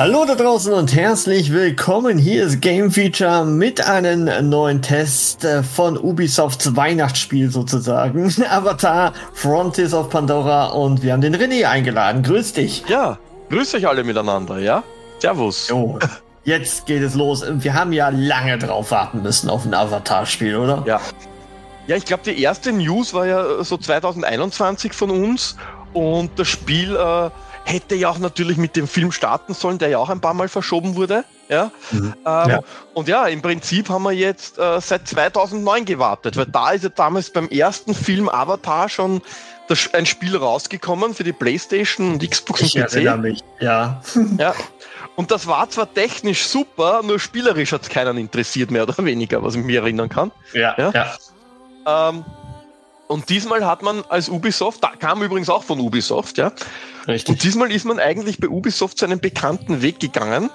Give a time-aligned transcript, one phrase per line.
[0.00, 2.16] Hallo da draußen und herzlich willkommen.
[2.16, 8.32] Hier ist Game Feature mit einem neuen Test äh, von Ubisofts Weihnachtsspiel sozusagen.
[8.48, 12.22] Avatar, Frontiers of Pandora und wir haben den René eingeladen.
[12.22, 12.82] Grüß dich.
[12.88, 13.18] Ja,
[13.50, 14.82] grüß euch alle miteinander, ja?
[15.18, 15.68] Servus.
[15.68, 15.98] Jo,
[16.44, 17.44] jetzt geht es los.
[17.46, 20.82] Wir haben ja lange drauf warten müssen auf ein Avatar-Spiel, oder?
[20.86, 21.02] Ja.
[21.88, 25.58] Ja, ich glaube, die erste News war ja so 2021 von uns
[25.92, 27.28] und das Spiel äh,
[27.70, 30.48] hätte ja auch natürlich mit dem Film starten sollen, der ja auch ein paar Mal
[30.48, 31.24] verschoben wurde.
[31.48, 31.70] Ja?
[31.90, 32.14] Mhm.
[32.26, 32.60] Ähm, ja.
[32.94, 36.90] Und ja, im Prinzip haben wir jetzt äh, seit 2009 gewartet, weil da ist ja
[36.90, 39.22] damals beim ersten Film Avatar schon
[39.68, 42.96] das, ein Spiel rausgekommen für die PlayStation und Xbox ich und PC.
[42.96, 44.02] Ich mich, ja.
[44.38, 44.54] ja.
[45.16, 49.42] Und das war zwar technisch super, nur spielerisch hat es keinen interessiert, mehr oder weniger,
[49.42, 50.32] was ich mich erinnern kann.
[50.52, 50.92] Ja, ja.
[50.92, 52.08] ja.
[52.08, 52.24] Ähm,
[53.06, 56.52] und diesmal hat man als Ubisoft, da kam übrigens auch von Ubisoft, ja.
[57.06, 57.34] Richtig.
[57.34, 60.50] Und diesmal ist man eigentlich bei Ubisoft zu einem bekannten Weg gegangen.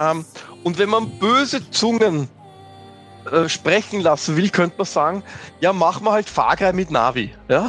[0.00, 0.24] Ähm,
[0.64, 2.28] und wenn man böse Zungen
[3.30, 5.22] äh, sprechen lassen will, könnte man sagen,
[5.60, 7.68] ja, machen wir halt Fahrgrei mit Navi, ja.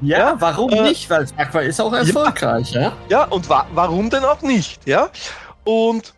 [0.00, 1.10] ja, ja, warum äh, nicht?
[1.10, 2.80] Weil Far ist auch erfolgreich, ja.
[2.80, 5.10] Ja, ja und wa warum denn auch nicht, ja?
[5.64, 6.14] Und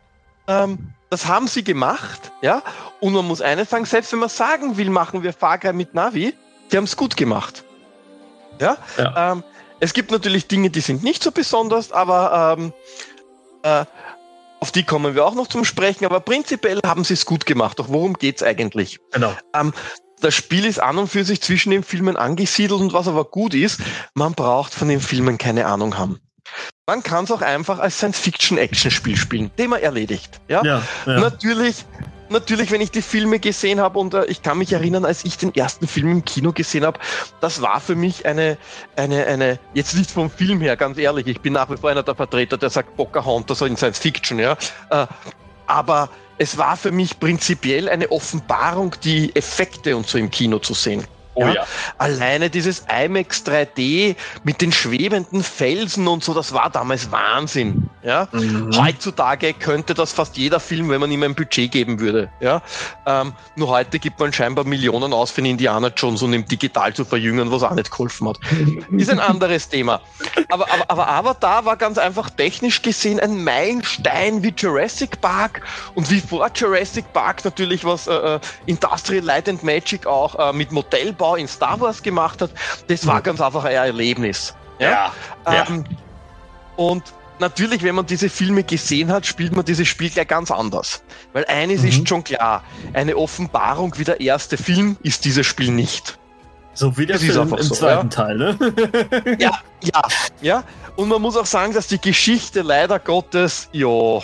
[0.47, 2.63] ähm, das haben sie gemacht, ja.
[3.01, 6.35] Und man muss eines sagen, selbst wenn man sagen will, machen wir Fahrgrad mit Navi,
[6.71, 7.65] die haben es gut gemacht.
[8.61, 8.77] Ja.
[8.97, 9.33] ja.
[9.33, 9.45] Ähm,
[9.81, 12.73] es gibt natürlich Dinge, die sind nicht so besonders, aber ähm,
[13.63, 13.85] äh,
[14.61, 16.05] auf die kommen wir auch noch zum Sprechen.
[16.05, 17.79] Aber prinzipiell haben sie es gut gemacht.
[17.79, 19.01] Doch worum geht's eigentlich?
[19.13, 19.35] Genau.
[19.55, 19.73] Ähm,
[20.21, 23.55] das Spiel ist an und für sich zwischen den Filmen angesiedelt und was aber gut
[23.55, 23.81] ist,
[24.13, 26.21] man braucht von den Filmen keine Ahnung haben.
[26.87, 29.51] Man kann es auch einfach als Science-Fiction-Action-Spiel spielen.
[29.57, 30.41] Thema erledigt.
[30.49, 30.63] Ja?
[30.63, 31.21] ja, ja.
[31.21, 31.85] Natürlich,
[32.31, 35.37] natürlich, wenn ich die Filme gesehen habe und äh, ich kann mich erinnern, als ich
[35.39, 36.99] den ersten Film im Kino gesehen habe,
[37.41, 38.57] das war für mich eine,
[38.97, 42.03] eine, eine, jetzt nicht vom Film her, ganz ehrlich, ich bin nach wie vor einer
[42.03, 44.57] der Vertreter, der sagt Pocahontas in Science Fiction, ja.
[44.91, 45.07] Äh,
[45.67, 50.75] aber es war für mich prinzipiell eine Offenbarung, die Effekte und so im Kino zu
[50.75, 51.05] sehen.
[51.35, 51.55] Oh ja.
[51.55, 51.67] ja.
[51.99, 57.89] Alleine dieses IMAX 3D mit den schwebenden Felsen und so, das war damals Wahnsinn.
[58.03, 58.29] Ja?
[58.33, 58.71] Mhm.
[58.77, 62.31] Heutzutage könnte das fast jeder Film, wenn man ihm ein Budget geben würde.
[62.41, 62.63] Ja?
[63.07, 66.95] Ähm, nur heute gibt man scheinbar Millionen aus für den Indiana Jones und ihm digital
[66.95, 68.39] zu verjüngen, was auch nicht geholfen hat.
[68.91, 70.01] Ist ein anderes Thema.
[70.49, 75.63] Aber, aber, aber Avatar war ganz einfach technisch gesehen ein Meilenstein wie Jurassic Park
[75.95, 80.53] und wie vor Jurassic Park natürlich was äh, äh Industrial Light and Magic auch äh,
[80.53, 82.51] mit Modell Modellbau in Star Wars gemacht hat,
[82.89, 83.23] das war mhm.
[83.23, 84.55] ganz einfach ein Erlebnis.
[84.79, 85.13] Ja.
[85.47, 85.97] ja, ähm, ja.
[86.77, 87.03] Und
[87.39, 91.03] natürlich, wenn man diese Filme gesehen hat, spielt man dieses Spiel gleich ganz anders.
[91.33, 91.89] Weil eines mhm.
[91.89, 92.65] ist schon klar,
[92.95, 96.19] eine Offenbarung wie der erste Film ist dieses Spiel nicht.
[96.73, 98.17] So wie der das Film im so, zweiten ja?
[98.17, 99.37] Teil, ne?
[99.39, 100.03] ja, ja,
[100.41, 100.65] ja.
[100.97, 104.21] Und man muss auch sagen, dass die Geschichte leider Gottes, ja,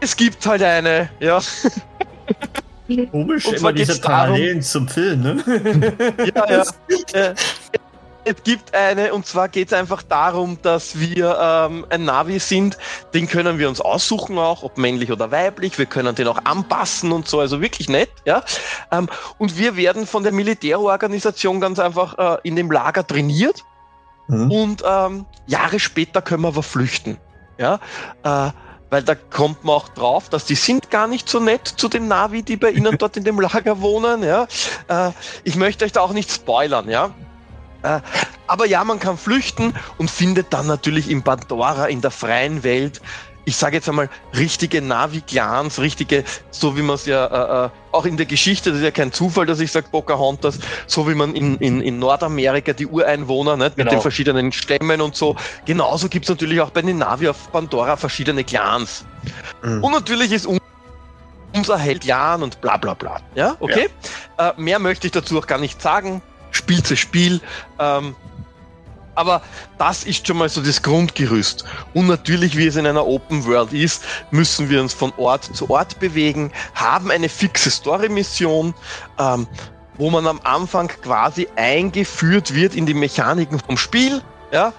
[0.00, 1.40] es gibt halt eine, ja.
[3.10, 5.44] Komisch, und immer diese Parallelen darum, zum Film, ne?
[6.34, 6.64] ja, ja.
[7.12, 7.34] Äh,
[8.24, 12.76] es gibt eine, und zwar geht es einfach darum, dass wir ähm, ein Navi sind,
[13.14, 17.12] den können wir uns aussuchen auch, ob männlich oder weiblich, wir können den auch anpassen
[17.12, 18.42] und so, also wirklich nett, ja.
[18.90, 23.64] Ähm, und wir werden von der Militärorganisation ganz einfach äh, in dem Lager trainiert
[24.28, 24.50] mhm.
[24.50, 27.16] und ähm, Jahre später können wir aber flüchten,
[27.56, 27.80] ja.
[28.24, 28.50] Äh,
[28.90, 32.08] weil da kommt man auch drauf, dass die sind gar nicht so nett zu den
[32.08, 34.22] Navi, die bei ihnen dort in dem Lager wohnen.
[34.22, 34.46] Ja,
[34.88, 35.10] äh,
[35.44, 37.10] ich möchte euch da auch nicht spoilern, ja.
[37.82, 38.00] Äh,
[38.46, 43.00] aber ja, man kann flüchten und findet dann natürlich in Pandora in der freien Welt
[43.48, 48.04] ich sage jetzt einmal, richtige Navi-Clans, richtige, so wie man es ja äh, äh, auch
[48.04, 51.34] in der Geschichte, das ist ja kein Zufall, dass ich sage Pocahontas, so wie man
[51.34, 53.86] in, in, in Nordamerika die Ureinwohner nicht, genau.
[53.86, 55.34] mit den verschiedenen Stämmen und so,
[55.64, 59.06] genauso gibt es natürlich auch bei den Navi auf Pandora verschiedene Clans.
[59.62, 59.82] Mhm.
[59.82, 60.46] Und natürlich ist
[61.54, 63.20] unser Held Jan und bla bla bla.
[63.34, 63.88] Ja, okay?
[64.38, 64.50] Ja.
[64.50, 66.20] Äh, mehr möchte ich dazu auch gar nicht sagen.
[66.50, 67.40] Spielt das Spiel.
[67.78, 68.14] Ähm,
[69.18, 69.42] Aber
[69.78, 71.64] das ist schon mal so das Grundgerüst.
[71.92, 75.68] Und natürlich, wie es in einer Open World ist, müssen wir uns von Ort zu
[75.68, 78.74] Ort bewegen, haben eine fixe Story-Mission,
[79.18, 79.48] ähm,
[79.96, 84.22] wo man am Anfang quasi eingeführt wird in die Mechaniken vom Spiel.
[84.52, 84.72] Ja?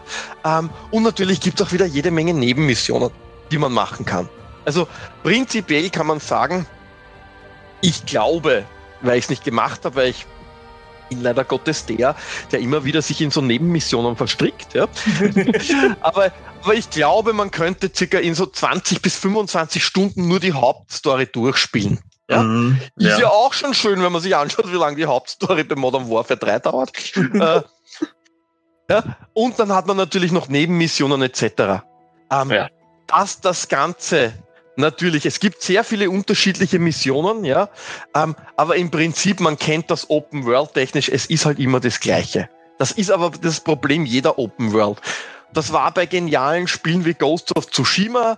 [0.46, 3.10] Ähm, und natürlich gibt es auch wieder jede Menge Nebenmissionen,
[3.52, 4.30] die man machen kann.
[4.64, 4.88] Also
[5.22, 6.66] prinzipiell kann man sagen,
[7.82, 8.64] ich glaube,
[9.02, 10.26] weil ich es nicht gemacht habe, weil ich
[11.10, 12.16] bin leider Gottes der,
[12.52, 14.74] der immer wieder sich in so Nebenmissionen verstrickt.
[14.74, 14.88] Ja?
[16.02, 16.32] aber,
[16.64, 21.26] aber ich glaube, man könnte circa in so 20 bis 25 Stunden nur die Hauptstory
[21.26, 22.00] durchspielen.
[22.30, 22.44] Ja?
[22.44, 23.14] Mm, ja.
[23.14, 26.10] Ist ja auch schon schön, wenn man sich anschaut, wie lange die Hauptstory bei Modern
[26.10, 26.92] Warfare 3 dauert.
[27.18, 27.62] äh,
[28.90, 29.04] ja?
[29.34, 31.84] Und dann hat man natürlich noch Nebenmissionen etc.
[32.32, 32.70] Ähm, ja.
[33.08, 34.34] Dass das Ganze
[34.80, 37.68] Natürlich, es gibt sehr viele unterschiedliche Missionen, ja,
[38.16, 42.00] ähm, aber im Prinzip, man kennt das Open World technisch, es ist halt immer das
[42.00, 42.50] Gleiche.
[42.78, 45.02] Das ist aber das Problem jeder Open World.
[45.54, 48.38] Das war bei genialen Spielen wie Ghost of Tsushima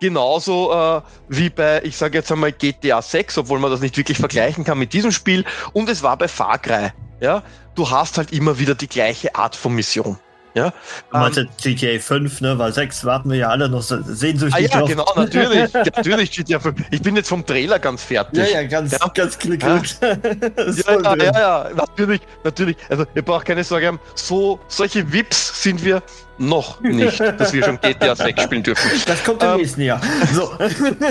[0.00, 4.16] genauso äh, wie bei, ich sage jetzt einmal GTA 6, obwohl man das nicht wirklich
[4.16, 5.44] vergleichen kann mit diesem Spiel.
[5.74, 6.90] Und es war bei Far Cry.
[7.20, 7.42] Ja,
[7.74, 10.18] du hast halt immer wieder die gleiche Art von Mission.
[10.54, 10.70] Ja,
[11.10, 12.58] du meinst ähm, GTA 5, ne?
[12.58, 14.88] Weil 6 warten wir ja alle noch sehnsüchtig ah, ja, drauf.
[14.88, 15.72] genau, natürlich.
[15.72, 16.78] natürlich GTA 5.
[16.90, 18.38] Ich bin jetzt vom Trailer ganz fertig.
[18.38, 18.98] Ja, ja, ganz, ja.
[19.14, 19.96] ganz glücklich.
[20.02, 21.00] Ja.
[21.00, 22.76] ja, ja, ja, natürlich, natürlich.
[22.88, 24.00] Also, ihr braucht keine Sorge haben.
[24.14, 26.02] So, solche Vips sind wir
[26.38, 28.90] noch nicht, dass wir schon GTA 6 spielen dürfen.
[29.06, 30.00] Das kommt im ähm, nächsten Jahr.
[30.32, 30.50] So.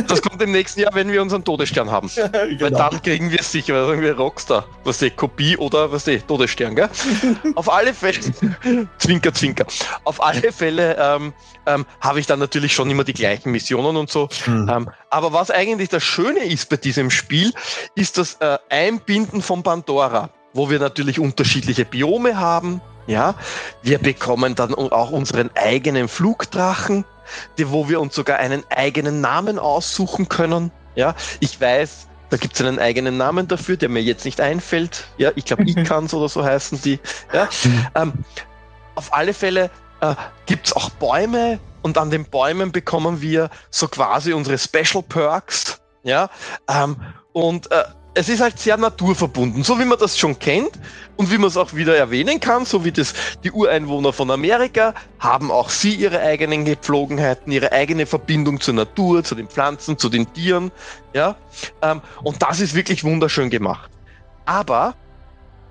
[0.08, 2.10] Das kommt im nächsten Jahr, wenn wir unseren Todesstern haben.
[2.16, 2.62] genau.
[2.62, 6.08] Weil dann kriegen wir es sicher, weil sagen wir Rockstar, was ist Kopie oder was
[6.08, 6.90] ist Todesstern, gell?
[7.56, 8.20] Auf alle Fälle,
[8.98, 9.66] Zwinker, Zwinker.
[10.04, 11.34] Auf alle Fälle ähm,
[11.66, 14.30] ähm, habe ich dann natürlich schon immer die gleichen Missionen und so.
[14.48, 14.70] Mhm.
[14.70, 17.54] Ähm, aber was eigentlich das Schöne ist bei diesem Spiel,
[17.96, 23.36] ist das äh, Einbinden von Pandora, wo wir natürlich unterschiedliche Biome haben ja,
[23.82, 27.06] wir bekommen dann auch unseren eigenen Flugdrachen,
[27.58, 30.72] die, wo wir uns sogar einen eigenen Namen aussuchen können.
[30.96, 35.06] Ja, ich weiß, da gibt es einen eigenen Namen dafür, der mir jetzt nicht einfällt.
[35.18, 37.00] Ja, ich glaube, Ikans oder so heißen die.
[37.34, 37.50] Ja,
[37.96, 38.14] ähm,
[38.96, 39.70] auf alle Fälle
[40.02, 40.16] äh,
[40.46, 45.82] gibt es auch Bäume und an den Bäumen bekommen wir so quasi unsere Special Perks.
[46.04, 46.30] Ja,
[46.68, 46.98] ähm,
[47.34, 47.84] und äh,
[48.14, 50.72] es ist halt sehr naturverbunden, so wie man das schon kennt
[51.16, 53.14] und wie man es auch wieder erwähnen kann, so wie das
[53.44, 59.24] die Ureinwohner von Amerika haben auch sie ihre eigenen Gepflogenheiten, ihre eigene Verbindung zur Natur,
[59.24, 60.72] zu den Pflanzen, zu den Tieren,
[61.14, 61.36] ja.
[61.82, 63.90] Ähm, und das ist wirklich wunderschön gemacht.
[64.46, 64.96] Aber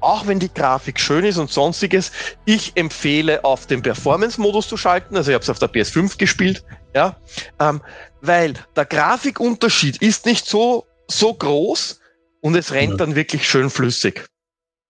[0.00, 2.10] auch wenn die Grafik schön ist und sonstiges,
[2.46, 5.14] ich empfehle auf den Performance-Modus zu schalten.
[5.14, 6.64] Also ich habe es auf der PS5 gespielt,
[6.94, 7.16] ja,
[7.58, 7.82] ähm,
[8.22, 12.00] weil der Grafikunterschied ist nicht so so groß,
[12.40, 12.96] und es rennt ja.
[12.96, 14.26] dann wirklich schön flüssig.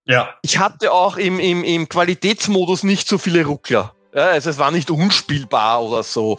[0.04, 0.34] Ja.
[0.42, 3.94] Ich hatte auch im, im, im Qualitätsmodus nicht so viele Ruckler.
[4.14, 6.38] Ja, also es war nicht unspielbar oder so.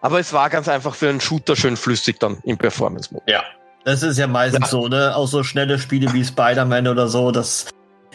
[0.00, 3.26] Aber es war ganz einfach für einen Shooter schön flüssig dann im Performance-Modus.
[3.26, 3.42] Ja.
[3.84, 4.66] Das ist ja meistens ja.
[4.66, 5.14] so, ne?
[5.16, 7.66] Auch so schnelle Spiele wie Spider-Man oder so, das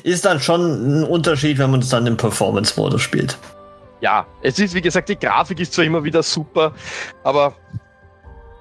[0.03, 3.38] ist dann schon ein Unterschied, wenn man es dann im Performance-Modus spielt.
[4.01, 6.74] Ja, es ist, wie gesagt, die Grafik ist zwar immer wieder super,
[7.24, 7.56] aber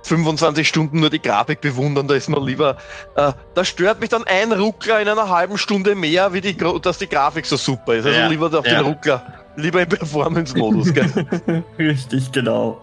[0.05, 2.77] 25 Stunden nur die Grafik bewundern, da ist man lieber,
[3.17, 6.99] äh, da stört mich dann ein Ruckler in einer halben Stunde mehr, wie die, dass
[6.99, 8.07] die Grafik so super ist.
[8.07, 8.83] Also ja, lieber auf ja.
[8.83, 9.23] den Ruckler,
[9.57, 10.93] lieber im Performance-Modus.
[11.79, 12.81] Richtig, genau.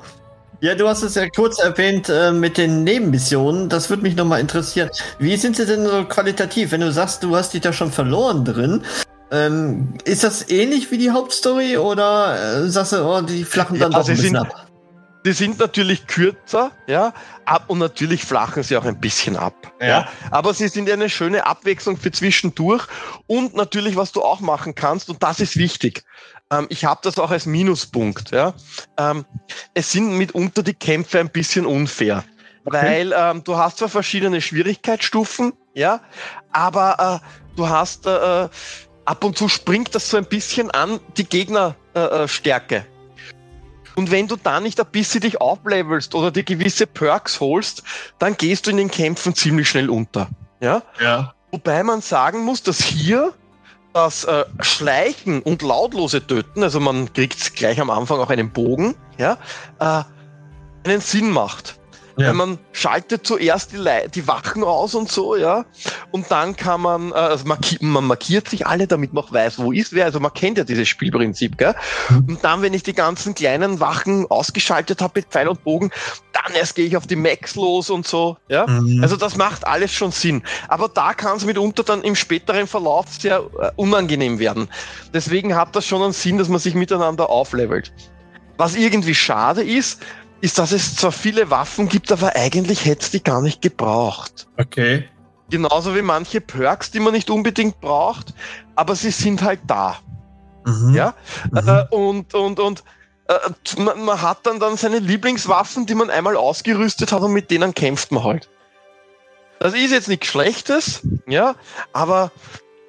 [0.62, 3.68] Ja, du hast es ja kurz erwähnt äh, mit den Nebenmissionen.
[3.68, 4.92] Das würde mich nochmal interessieren.
[5.18, 6.72] Wie sind sie denn so qualitativ?
[6.72, 8.84] Wenn du sagst, du hast dich da schon verloren drin,
[9.32, 13.92] ähm, ist das ähnlich wie die Hauptstory oder äh, sagst du, oh, die flachen dann
[13.92, 14.61] ja, doch ein bisschen ab?
[15.24, 17.14] Die sind natürlich kürzer, ja,
[17.46, 19.72] ab und natürlich flachen sie auch ein bisschen ab.
[19.80, 19.88] Ja.
[19.88, 20.08] ja.
[20.32, 22.88] Aber sie sind eine schöne Abwechslung für zwischendurch
[23.28, 26.04] und natürlich, was du auch machen kannst, und das ist wichtig.
[26.52, 28.54] Ähm, ich habe das auch als Minuspunkt, ja.
[28.98, 29.26] Ähm,
[29.74, 32.24] es sind mitunter die Kämpfe ein bisschen unfair.
[32.66, 32.78] Okay.
[32.78, 36.02] Weil ähm, du hast zwar verschiedene Schwierigkeitsstufen, ja,
[36.52, 38.50] aber äh, du hast äh, äh
[39.06, 42.76] ab und zu springt das so ein bisschen an die Gegnerstärke.
[42.76, 42.84] Äh,
[43.96, 47.84] und wenn du dann nicht ein bisschen dich auflevelst oder dir gewisse Perks holst,
[48.20, 50.30] dann gehst du in den Kämpfen ziemlich schnell unter.
[50.60, 50.84] Ja?
[51.00, 51.34] ja.
[51.52, 53.34] Wobei man sagen muss, dass hier
[53.94, 58.96] das äh, Schleichen und lautlose Töten, also man kriegt gleich am Anfang auch einen Bogen,
[59.18, 59.38] ja,
[59.80, 60.04] äh,
[60.88, 61.78] einen Sinn macht.
[62.18, 62.28] Ja.
[62.28, 65.66] Weil man schaltet zuerst die, Le die Wachen aus und so, ja.
[66.12, 69.60] Und dann kann man, äh, also marki man markiert sich alle, damit man auch weiß,
[69.60, 70.06] wo ist wer.
[70.06, 71.76] Also man kennt ja dieses Spielprinzip, gell?
[72.10, 72.26] Mhm.
[72.28, 75.92] Und dann, wenn ich die ganzen kleinen Wachen ausgeschaltet habe mit Pfeil und Bogen,
[76.34, 78.38] dann erst gehe ich auf die Max los und so.
[78.50, 78.68] Ja?
[78.68, 79.02] Mhm.
[79.02, 80.44] Also das macht alles schon Sinn.
[80.68, 84.68] Aber da kann es mitunter dann im späteren Verlauf sehr äh, unangenehm werden.
[85.14, 87.92] Deswegen hat das schon einen Sinn, dass man sich miteinander auflevelt.
[88.58, 90.02] Was irgendwie schade ist,
[90.42, 94.48] ist, dass es zwar viele Waffen gibt, aber eigentlich hätte es die gar nicht gebraucht.
[94.58, 95.08] Okay.
[95.50, 98.34] Genauso wie manche Perks, die man nicht unbedingt braucht,
[98.76, 100.00] aber sie sind halt da.
[100.66, 100.96] Mhm.
[100.96, 101.14] Ja?
[101.52, 101.68] Mhm.
[101.68, 102.84] Äh, und und, und
[103.28, 107.52] äh, man, man hat dann, dann seine Lieblingswaffen, die man einmal ausgerüstet hat und mit
[107.52, 108.50] denen kämpft man halt.
[109.60, 111.56] Das ist jetzt nichts Schlechtes, ja,
[111.94, 112.32] aber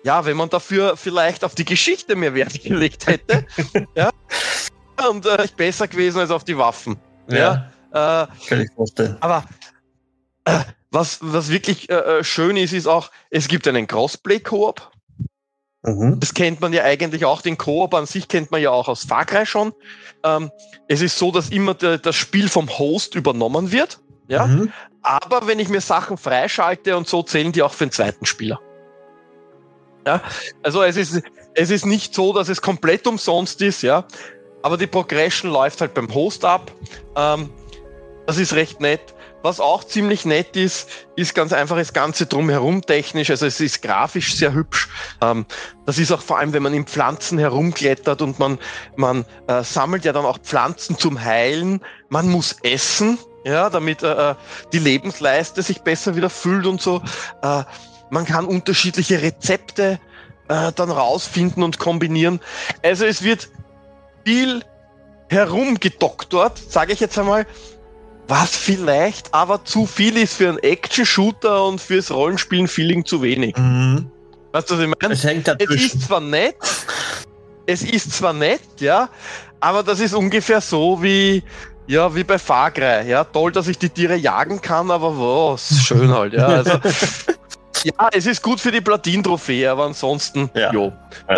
[0.04, 3.44] ja, wenn man dafür vielleicht auf die Geschichte mehr Wert gelegt hätte,
[3.94, 4.11] ja,
[5.11, 6.97] und äh, besser gewesen als auf die Waffen.
[7.39, 7.71] Ja.
[7.93, 9.17] Äh, kann ich vorstellen.
[9.21, 9.45] aber
[10.45, 10.61] äh,
[10.91, 14.91] was, was wirklich äh, äh, schön ist, ist auch, es gibt einen Crossplay-Koop.
[15.85, 16.21] Mhm.
[16.21, 19.05] Das kennt man ja eigentlich auch, den Koop an sich kennt man ja auch aus
[19.05, 19.73] Far Cry schon.
[20.23, 20.51] Ähm,
[20.89, 24.01] es ist so, dass immer der, das Spiel vom Host übernommen wird.
[24.29, 24.47] Ja?
[24.47, 24.73] Mhm.
[25.03, 28.61] Aber wenn ich mir Sachen freischalte und so, zählen die auch für den zweiten Spieler.
[30.07, 30.23] Ja?
[30.62, 31.23] Also es ist,
[31.55, 34.07] es ist nicht so, dass es komplett umsonst ist, ja.
[34.62, 36.71] Aber die Progression läuft halt beim Host ab.
[37.16, 37.50] Ähm,
[38.26, 39.14] das ist recht nett.
[39.42, 43.28] Was auch ziemlich nett ist, ist ganz einfach das Ganze drumherum technisch.
[43.28, 44.88] Also es ist grafisch sehr hübsch.
[45.21, 45.47] Ähm,
[45.85, 48.59] das ist auch vor allem, wenn man in Pflanzen herumklettert und man,
[48.95, 51.81] man äh, sammelt ja dann auch Pflanzen zum Heilen.
[52.09, 54.35] Man muss essen, ja, damit äh, äh,
[54.73, 57.02] die Lebensleiste sich besser wieder füllt und so.
[57.42, 57.64] Äh,
[58.11, 59.99] man kann unterschiedliche Rezepte
[60.49, 62.40] äh, dann rausfinden und kombinieren.
[62.83, 63.49] Also es wird
[64.25, 64.62] viel
[65.29, 67.47] herumgedoktort, sage ich jetzt einmal,
[68.29, 73.57] was vielleicht aber zu viel ist für einen Action-Shooter und fürs Rollenspielen-Feeling zu wenig.
[73.57, 74.11] Mhm.
[74.52, 75.14] Weißt du, was ich meine?
[75.14, 75.99] Es hängt Es dazwischen.
[75.99, 76.57] ist zwar nett,
[77.67, 79.09] es ist zwar nett, ja,
[79.61, 81.43] aber das ist ungefähr so wie,
[81.87, 85.79] ja, wie bei Far Cry, ja, toll, dass ich die Tiere jagen kann, aber was,
[85.83, 86.73] schön halt, ja, also,
[87.85, 90.73] ja, es ist gut für die Platin-Trophäe, aber ansonsten, Ja.
[90.73, 90.93] jo.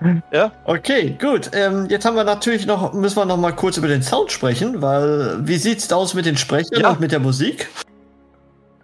[0.64, 1.50] Okay, gut.
[1.52, 4.80] Ähm, jetzt haben wir natürlich noch, müssen wir noch mal kurz über den Sound sprechen,
[4.80, 6.90] weil wie sieht's aus mit den Sprechern Ja.
[6.90, 7.68] und mit der Musik?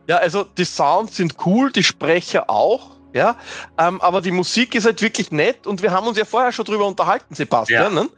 [0.08, 3.36] Ja, also die Sounds sind cool, die Sprecher auch, ja,
[3.78, 6.64] ähm, aber die Musik ist halt wirklich nett und wir haben uns ja vorher schon
[6.64, 7.94] drüber unterhalten, Sebastian.
[7.94, 8.08] Ne?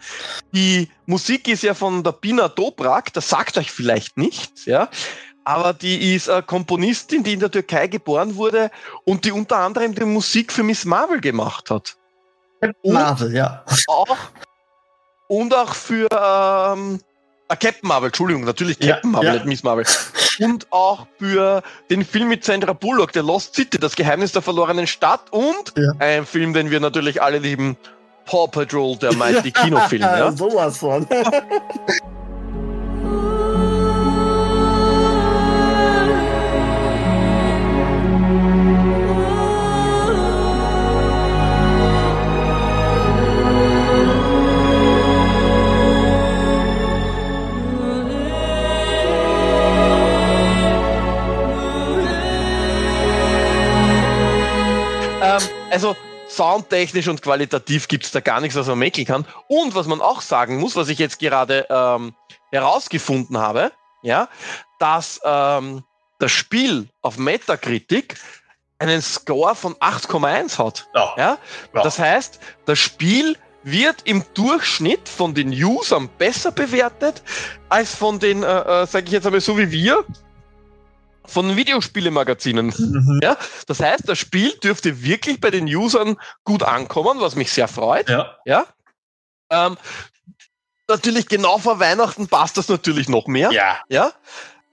[0.52, 4.88] Die Musik ist ja von der Bina Dobrak, das sagt euch vielleicht nichts, ja,
[5.44, 8.70] aber die ist äh, Komponistin, die in der Türkei geboren wurde
[9.04, 11.97] und die unter anderem die Musik für Miss Marvel gemacht hat.
[12.60, 13.64] Und Marvel, ja.
[13.86, 14.16] auch
[15.28, 17.00] und auch für ähm,
[17.48, 19.34] äh, Captain Marvel, Entschuldigung, natürlich Ja, Captain Marvel, ja.
[19.34, 19.84] nicht Miss Marvel.
[20.40, 24.86] Und auch für den Film mit Sandra Bullock, The Lost City, das Geheimnis der verlorenen
[24.86, 25.92] Stadt und Ja.
[25.98, 27.76] ein Film, den wir natürlich alle lieben,
[28.24, 30.02] Paw Patrol, der Mighty Kinofilm.
[30.02, 30.30] Ja?
[30.30, 31.08] Sowas von.
[55.78, 55.96] also
[56.28, 59.24] soundtechnisch und qualitativ gibt's da gar nichts, was man mäkeln kann.
[59.46, 62.14] Und was man auch sagen muss, was ich jetzt gerade ähm,
[62.50, 63.70] herausgefunden habe,
[64.02, 64.28] ja,
[64.80, 65.84] dass ähm,
[66.18, 68.16] das Spiel auf Metacritic
[68.80, 70.88] einen Score von 8,1 hat.
[70.94, 71.14] Ja.
[71.16, 71.38] Ja?
[71.74, 71.82] Ja.
[71.82, 77.22] Das heißt, das Spiel wird im Durchschnitt von den Usern besser bewertet
[77.68, 80.04] als von den, äh, äh, sage ich jetzt einmal so wie wir,
[81.28, 82.66] von Videospielemagazinen.
[82.76, 83.20] Mhm.
[83.22, 87.68] Ja, das heißt, das Spiel dürfte wirklich bei den Usern gut ankommen, was mich sehr
[87.68, 88.08] freut.
[88.08, 88.36] Ja.
[88.44, 88.66] Ja.
[89.50, 89.76] Ähm,
[90.88, 93.50] natürlich genau vor Weihnachten passt das natürlich noch mehr.
[93.52, 93.78] Ja.
[93.88, 94.12] Ja.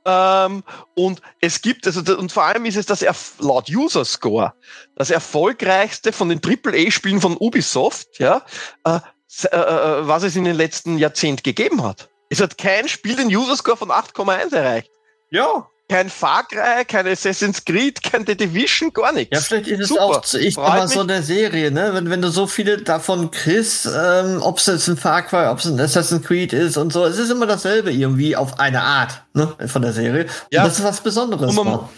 [0.05, 4.53] Ähm, und es gibt, also, und vor allem ist es das Erf laut User Score
[4.95, 8.45] das erfolgreichste von den AAA-Spielen von Ubisoft, ja,
[8.85, 8.99] äh,
[9.43, 12.09] äh, äh, was es in den letzten Jahrzehnt gegeben hat.
[12.29, 14.91] Es hat kein Spiel den User Score von 8,1 erreicht.
[15.31, 15.67] Ja.
[15.87, 19.29] Kein Far Cry, kein Assassin's Creed, kein The Division, gar nichts.
[19.35, 20.01] Ja, vielleicht ist es Super.
[20.01, 21.91] auch, zu- ich mal, so eine Serie, ne?
[21.93, 25.59] Wenn, wenn du so viele davon kriegst, ähm, ob es jetzt ein Far Cry, ob
[25.59, 29.21] es ein Assassin's Creed ist und so, es ist immer dasselbe irgendwie auf eine Art,
[29.33, 29.53] ne?
[29.67, 30.25] Von der Serie.
[30.51, 30.63] Ja.
[30.63, 31.55] Und das ist was Besonderes.
[31.55, 31.89] Und man- ne?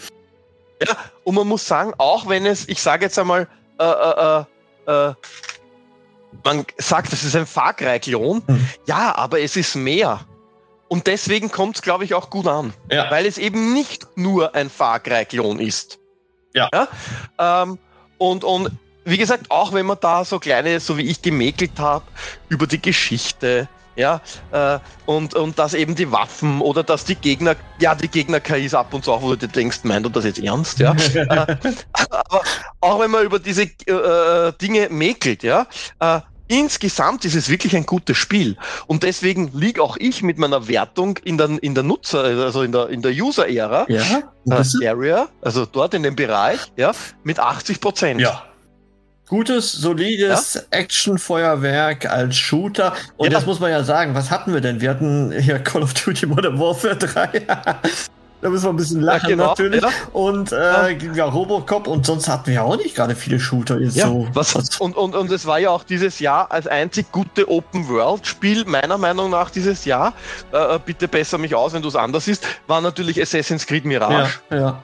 [0.86, 3.48] Ja, und man muss sagen, auch wenn es, ich sage jetzt einmal,
[3.80, 4.44] äh, äh,
[4.86, 5.14] äh, äh,
[6.44, 8.68] man sagt, es ist ein Far Cry-Klon, Hm.
[8.86, 10.20] ja, aber es ist mehr.
[10.88, 12.72] Und deswegen kommt es, glaube ich, auch gut an.
[12.90, 13.10] Ja.
[13.10, 15.98] Weil es eben nicht nur ein Far Cry-Klon ist.
[16.54, 16.68] Ja.
[17.38, 17.78] Ähm,
[18.16, 18.70] und, und
[19.04, 22.04] wie gesagt, auch wenn man da so kleine, so wie ich gemäkelt habe,
[22.48, 24.20] über die Geschichte, ja,
[24.52, 28.94] äh, und, und dass eben die Waffen oder dass die Gegner, ja, die Gegner-KIs ab
[28.94, 30.94] und zu auch, wo du denkst, meint du das jetzt ernst, ja?
[31.14, 31.56] äh,
[31.92, 32.42] aber
[32.80, 35.66] auch wenn man über diese äh, Dinge mäkelt, ja,
[35.98, 38.56] äh, Insgesamt ist es wirklich ein gutes Spiel.
[38.86, 42.72] Und deswegen liege auch ich mit meiner Wertung in der, in der Nutzer, also in
[42.72, 47.80] der, in der User-Ära, ja, äh, Area, also dort in dem Bereich, ja, mit 80
[47.80, 48.20] Prozent.
[48.20, 48.44] Ja,
[49.28, 50.60] Gutes, solides ja?
[50.70, 52.94] Action-Feuerwerk als Shooter.
[53.18, 53.32] Und ja.
[53.32, 54.80] das muss man ja sagen, was hatten wir denn?
[54.80, 57.42] Wir hatten hier Call of Duty Modern Warfare 3.
[58.40, 59.84] da müssen wir ein bisschen lachen ja, genau, natürlich.
[60.12, 61.24] Und äh, ja.
[61.24, 63.80] Robocop und sonst hatten wir ja auch nicht gerade viele Shooter.
[63.80, 64.28] Jetzt so.
[64.32, 68.98] Was, und, und, und es war ja auch dieses Jahr als einzig gute Open-World-Spiel, meiner
[68.98, 70.12] Meinung nach dieses Jahr,
[70.52, 73.84] äh, äh bitte besser mich aus, wenn du es anders siehst, war natürlich Assassin's Creed
[73.84, 74.30] Mirage.
[74.50, 74.82] Ja, ja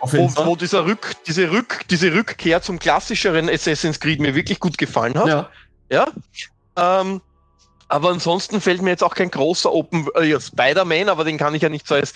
[0.00, 4.78] wo, wo, dieser Rück, diese, Rück, diese Rückkehr zum klassischeren Assassin's Creed mir wirklich gut
[4.78, 5.26] gefallen hat.
[5.26, 5.48] Ja.
[5.90, 6.06] ja?
[6.76, 7.20] Ähm,
[7.88, 11.54] aber ansonsten fällt mir jetzt auch kein großer Open äh, ja, Spider-Man, aber den kann
[11.54, 12.14] ich ja nicht so als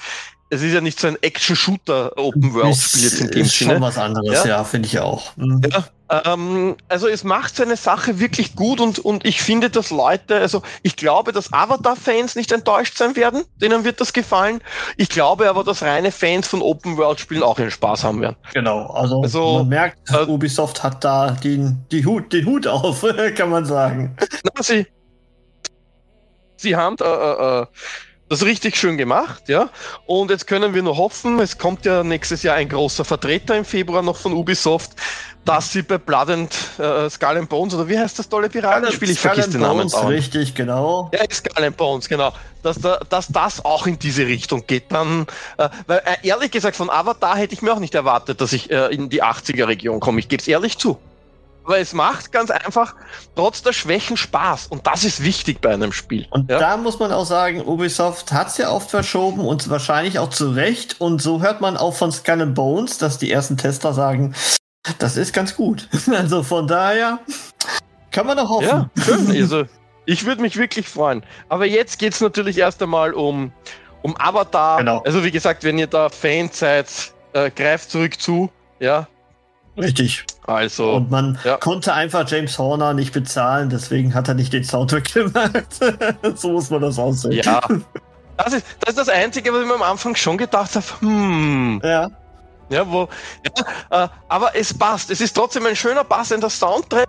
[0.50, 3.75] es ist ja nicht so ein Action-Shooter Open World-Spiel jetzt in dem ist Sinne.
[3.75, 5.37] schon was anderes, ja, ja finde ich auch.
[5.37, 5.61] Mhm.
[5.71, 5.85] Ja,
[6.25, 10.62] ähm, also es macht seine Sache wirklich gut und, und ich finde, dass Leute, also
[10.83, 14.61] ich glaube, dass Avatar-Fans nicht enttäuscht sein werden, denen wird das gefallen.
[14.97, 18.37] Ich glaube aber, dass reine Fans von Open-World-Spielen auch ihren Spaß haben werden.
[18.55, 23.05] Genau, also, also man merkt, äh, Ubisoft hat da den, die Hut, den Hut auf,
[23.35, 24.17] kann man sagen.
[24.45, 24.87] Na, sie,
[26.57, 27.67] sie haben äh, äh,
[28.28, 29.70] das richtig schön gemacht, ja.
[30.06, 33.64] Und jetzt können wir nur hoffen, es kommt ja nächstes Jahr ein großer Vertreter im
[33.64, 34.92] Februar noch von Ubisoft,
[35.44, 39.11] dass sie bei Blood and äh, Skull and Bones, oder wie heißt das tolle Piratenspiel?
[39.11, 39.88] Ich vergesse den Namen.
[39.88, 41.11] Bones, richtig, genau.
[41.14, 42.32] Ja, Skull and Bones, genau.
[42.62, 44.92] Dass, da, dass das auch in diese Richtung geht.
[44.92, 48.52] Dann, äh, weil äh, ehrlich gesagt, von Avatar hätte ich mir auch nicht erwartet, dass
[48.52, 50.20] ich äh, in die 80er-Region komme.
[50.20, 50.99] Ich gebe es ehrlich zu.
[51.69, 52.97] Aber es macht ganz einfach
[53.37, 54.69] trotz der Schwächen Spaß.
[54.69, 56.27] Und das ist wichtig bei einem Spiel.
[56.31, 56.59] Und ja?
[56.59, 60.53] da muss man auch sagen, Ubisoft hat es ja oft verschoben und wahrscheinlich auch zu
[60.53, 60.99] Recht.
[60.99, 64.35] Und so hört man auch von Skull and Bones, dass die ersten Tester sagen,
[64.99, 65.91] das ist ganz gut.
[66.11, 67.19] Also von daher
[68.13, 68.91] kann man doch hoffen.
[68.97, 69.31] Ja, schön.
[69.37, 69.65] Also,
[70.07, 71.23] ich würde mich wirklich freuen.
[71.51, 73.53] Aber jetzt geht es natürlich erst einmal um,
[74.01, 74.79] um Avatar.
[74.79, 75.03] Genau.
[75.03, 78.51] Also wie gesagt, wenn ihr da Fan seid, äh, greift zurück zu.
[78.81, 79.07] Ja,
[79.78, 80.25] Richtig.
[80.47, 80.92] Also.
[80.94, 81.56] Und man ja.
[81.56, 85.67] konnte einfach James Horner nicht bezahlen, deswegen hat er nicht den Soundtrack gemacht.
[86.34, 87.43] so muss man das aussehen.
[87.45, 87.60] Ja.
[88.36, 90.86] Das ist, das ist das Einzige, was ich mir am Anfang schon gedacht habe.
[91.00, 91.80] Hm.
[91.82, 92.08] Ja.
[92.71, 93.08] Ja, wo,
[93.91, 95.10] ja, äh, aber es passt.
[95.10, 97.08] Es ist trotzdem ein schöner, passender Soundtrack.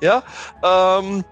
[0.00, 0.22] Ja.
[0.62, 1.24] Ähm,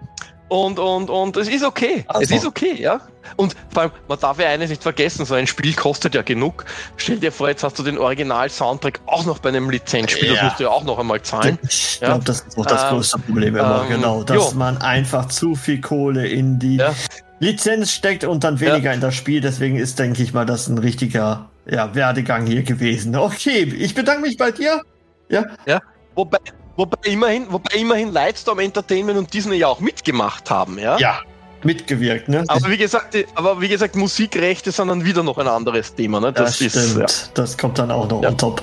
[0.49, 2.05] und, und, und es ist okay.
[2.07, 2.23] Also.
[2.23, 3.01] Es ist okay, ja.
[3.35, 6.65] Und vor allem, man darf ja eines nicht vergessen, so ein Spiel kostet ja genug.
[6.97, 10.35] Stell dir vor, jetzt hast du den Original-Soundtrack auch noch bei einem Lizenzspiel, ja.
[10.35, 11.59] das musst du ja auch noch einmal zahlen.
[11.63, 12.09] Ich ja?
[12.09, 14.23] glaube, das ist auch das ähm, größte Problem immer, ähm, genau.
[14.23, 14.57] Dass jo.
[14.57, 16.95] man einfach zu viel Kohle in die ja.
[17.41, 19.41] Lizenz steckt und dann weniger in das Spiel.
[19.41, 23.17] Deswegen ist, denke ich mal, das ein richtiger ja, Werdegang hier gewesen.
[23.17, 24.83] Okay, ich bedanke mich bei dir.
[25.29, 25.47] Ja.
[25.67, 25.81] Ja.
[26.15, 26.39] Wobei,
[26.77, 30.99] wobei immerhin, wobei immerhin Lightstorm Entertainment und Disney ja auch mitgemacht haben, ja?
[30.99, 31.21] Ja,
[31.65, 32.45] mitgewirkt, ne?
[32.49, 36.21] Aber wie gesagt, die, aber wie gesagt, Musikrechte sind dann wieder noch ein anderes Thema,
[36.21, 36.33] ne?
[36.33, 37.07] Das, das ist, ja.
[37.35, 38.31] Das kommt dann auch noch ja.
[38.31, 38.63] on top.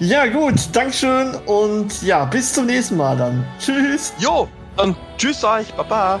[0.00, 3.46] Ja, gut, Dankeschön und ja, bis zum nächsten Mal dann.
[3.58, 4.12] Tschüss.
[4.18, 6.20] Jo, dann tschüss euch, baba.